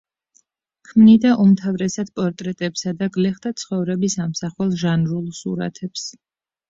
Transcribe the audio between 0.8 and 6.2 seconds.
ქმნიდა უმთავრესად პორტრეტებსა და გლეხთა ცხოვრების ამსახველ ჟანრულ სურათებს.